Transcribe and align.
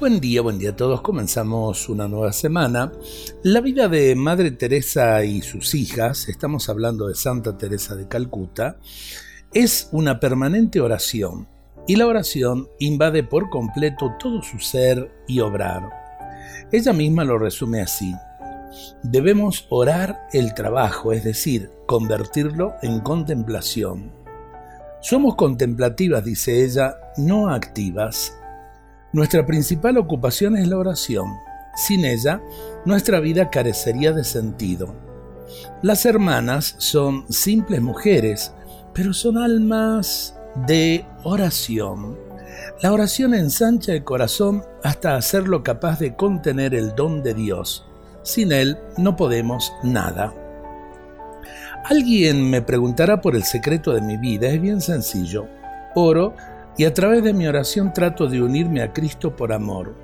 Buen 0.00 0.20
día, 0.20 0.42
buen 0.42 0.60
día 0.60 0.70
a 0.70 0.76
todos. 0.76 1.00
Comenzamos 1.00 1.88
una 1.88 2.06
nueva 2.06 2.32
semana. 2.32 2.92
La 3.42 3.60
vida 3.60 3.88
de 3.88 4.14
Madre 4.14 4.52
Teresa 4.52 5.24
y 5.24 5.42
sus 5.42 5.74
hijas, 5.74 6.28
estamos 6.28 6.68
hablando 6.68 7.08
de 7.08 7.16
Santa 7.16 7.58
Teresa 7.58 7.96
de 7.96 8.06
Calcuta, 8.06 8.76
es 9.52 9.88
una 9.90 10.20
permanente 10.20 10.80
oración 10.80 11.48
y 11.88 11.96
la 11.96 12.06
oración 12.06 12.68
invade 12.78 13.24
por 13.24 13.50
completo 13.50 14.14
todo 14.20 14.40
su 14.40 14.60
ser 14.60 15.10
y 15.26 15.40
obrar. 15.40 15.90
Ella 16.70 16.92
misma 16.92 17.24
lo 17.24 17.36
resume 17.36 17.80
así. 17.80 18.14
Debemos 19.02 19.66
orar 19.68 20.28
el 20.32 20.54
trabajo, 20.54 21.12
es 21.12 21.24
decir, 21.24 21.72
convertirlo 21.86 22.74
en 22.82 23.00
contemplación. 23.00 24.12
Somos 25.00 25.34
contemplativas, 25.34 26.24
dice 26.24 26.64
ella, 26.64 26.94
no 27.16 27.48
activas. 27.48 28.32
Nuestra 29.12 29.46
principal 29.46 29.96
ocupación 29.96 30.56
es 30.56 30.68
la 30.68 30.76
oración. 30.76 31.38
Sin 31.74 32.04
ella, 32.04 32.42
nuestra 32.84 33.20
vida 33.20 33.48
carecería 33.48 34.12
de 34.12 34.22
sentido. 34.22 34.94
Las 35.80 36.04
hermanas 36.04 36.74
son 36.78 37.24
simples 37.32 37.80
mujeres, 37.80 38.52
pero 38.92 39.14
son 39.14 39.38
almas 39.38 40.38
de 40.66 41.06
oración. 41.22 42.18
La 42.82 42.92
oración 42.92 43.32
ensancha 43.32 43.92
el 43.92 44.04
corazón 44.04 44.62
hasta 44.84 45.16
hacerlo 45.16 45.62
capaz 45.62 45.98
de 46.00 46.14
contener 46.14 46.74
el 46.74 46.94
don 46.94 47.22
de 47.22 47.32
Dios. 47.32 47.86
Sin 48.22 48.52
él 48.52 48.76
no 48.98 49.16
podemos 49.16 49.72
nada. 49.82 50.34
Alguien 51.84 52.50
me 52.50 52.60
preguntará 52.60 53.22
por 53.22 53.34
el 53.34 53.44
secreto 53.44 53.94
de 53.94 54.02
mi 54.02 54.18
vida. 54.18 54.48
Es 54.48 54.60
bien 54.60 54.82
sencillo. 54.82 55.46
Oro 55.94 56.34
y 56.78 56.84
a 56.84 56.94
través 56.94 57.24
de 57.24 57.34
mi 57.34 57.46
oración 57.46 57.92
trato 57.92 58.28
de 58.28 58.40
unirme 58.40 58.82
a 58.82 58.92
Cristo 58.92 59.34
por 59.34 59.52
amor. 59.52 59.96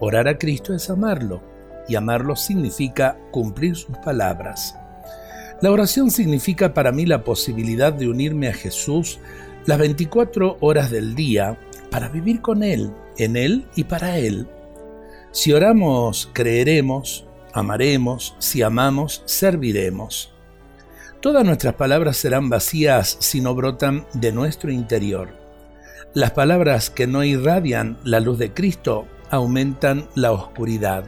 Orar 0.00 0.26
a 0.26 0.36
Cristo 0.36 0.74
es 0.74 0.90
amarlo, 0.90 1.40
y 1.88 1.94
amarlo 1.94 2.34
significa 2.34 3.16
cumplir 3.30 3.76
sus 3.76 3.96
palabras. 3.98 4.76
La 5.62 5.70
oración 5.70 6.10
significa 6.10 6.74
para 6.74 6.90
mí 6.90 7.06
la 7.06 7.22
posibilidad 7.22 7.92
de 7.92 8.08
unirme 8.08 8.48
a 8.48 8.52
Jesús 8.52 9.20
las 9.64 9.78
24 9.78 10.58
horas 10.60 10.90
del 10.90 11.14
día 11.14 11.56
para 11.88 12.08
vivir 12.08 12.42
con 12.42 12.64
Él, 12.64 12.92
en 13.16 13.36
Él 13.36 13.66
y 13.76 13.84
para 13.84 14.18
Él. 14.18 14.48
Si 15.30 15.52
oramos, 15.52 16.30
creeremos, 16.32 17.26
amaremos, 17.52 18.34
si 18.38 18.62
amamos, 18.62 19.22
serviremos. 19.24 20.32
Todas 21.20 21.44
nuestras 21.44 21.74
palabras 21.74 22.16
serán 22.16 22.48
vacías 22.48 23.18
si 23.20 23.40
no 23.40 23.54
brotan 23.54 24.04
de 24.14 24.32
nuestro 24.32 24.72
interior. 24.72 25.47
Las 26.14 26.32
palabras 26.32 26.90
que 26.90 27.06
no 27.06 27.24
irradian 27.24 27.98
la 28.04 28.20
luz 28.20 28.38
de 28.38 28.52
Cristo 28.52 29.06
aumentan 29.30 30.08
la 30.14 30.32
oscuridad. 30.32 31.04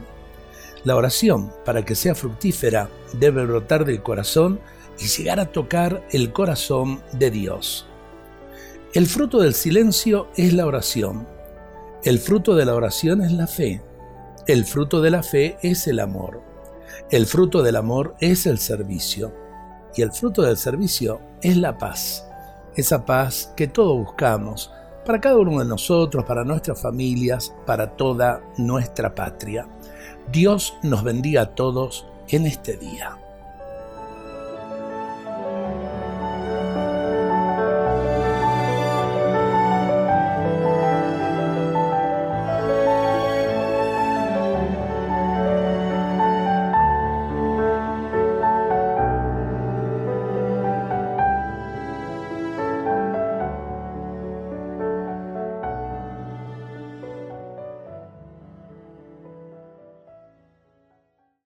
La 0.83 0.95
oración, 0.95 1.51
para 1.65 1.85
que 1.85 1.95
sea 1.95 2.15
fructífera, 2.15 2.89
debe 3.13 3.45
brotar 3.45 3.85
del 3.85 4.01
corazón 4.01 4.59
y 4.99 5.07
llegar 5.07 5.39
a 5.39 5.51
tocar 5.51 6.05
el 6.11 6.31
corazón 6.31 7.01
de 7.13 7.31
Dios. 7.31 7.87
El 8.93 9.07
fruto 9.07 9.39
del 9.39 9.53
silencio 9.53 10.27
es 10.35 10.53
la 10.53 10.65
oración. 10.65 11.27
El 12.03 12.19
fruto 12.19 12.55
de 12.55 12.65
la 12.65 12.75
oración 12.75 13.21
es 13.21 13.31
la 13.31 13.47
fe. 13.47 13.81
El 14.47 14.65
fruto 14.65 15.01
de 15.01 15.11
la 15.11 15.23
fe 15.23 15.57
es 15.61 15.87
el 15.87 15.99
amor. 15.99 16.41
El 17.09 17.25
fruto 17.25 17.63
del 17.63 17.75
amor 17.75 18.15
es 18.19 18.45
el 18.45 18.57
servicio. 18.57 19.33
Y 19.95 20.01
el 20.01 20.11
fruto 20.11 20.41
del 20.41 20.57
servicio 20.57 21.21
es 21.41 21.57
la 21.57 21.77
paz. 21.77 22.27
Esa 22.75 23.05
paz 23.05 23.53
que 23.55 23.67
todos 23.67 23.97
buscamos, 23.97 24.71
para 25.05 25.19
cada 25.19 25.37
uno 25.37 25.59
de 25.59 25.65
nosotros, 25.65 26.23
para 26.25 26.43
nuestras 26.43 26.81
familias, 26.81 27.53
para 27.65 27.95
toda 27.95 28.41
nuestra 28.57 29.13
patria. 29.15 29.67
Dios 30.31 30.77
nos 30.83 31.03
bendiga 31.03 31.41
a 31.41 31.55
todos 31.55 32.05
en 32.27 32.45
este 32.45 32.77
día. 32.77 33.17